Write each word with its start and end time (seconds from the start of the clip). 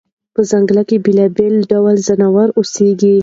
په 0.33 0.41
ځنګل 0.49 0.77
کې 0.89 0.97
بېلابېل 1.05 1.55
ډول 1.71 1.95
ځناور 2.07 2.47
اوسي. 2.57 2.89